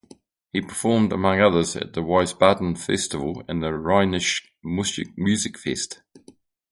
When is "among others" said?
1.13-1.75